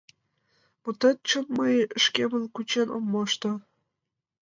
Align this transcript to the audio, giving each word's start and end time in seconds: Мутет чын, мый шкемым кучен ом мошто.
Мутет 0.83 1.17
чын, 1.27 1.45
мый 1.57 1.75
шкемым 2.03 2.43
кучен 2.53 2.87
ом 2.95 3.03
мошто. 3.13 3.51